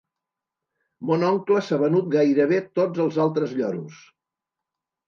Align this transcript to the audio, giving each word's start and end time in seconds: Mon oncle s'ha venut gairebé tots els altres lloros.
Mon 1.09 1.27
oncle 1.27 1.61
s'ha 1.67 1.79
venut 1.83 2.09
gairebé 2.17 2.61
tots 2.81 3.07
els 3.07 3.25
altres 3.29 3.57
lloros. 3.61 4.03